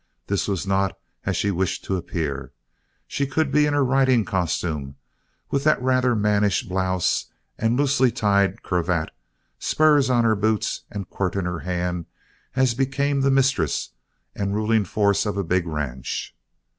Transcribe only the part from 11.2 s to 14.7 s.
in her hand as became the mistress and